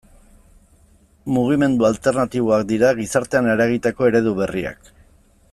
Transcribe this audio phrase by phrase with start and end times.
[1.35, 4.93] Mugimendu alternatiboak dira gizartean eragiteko eredu berriak.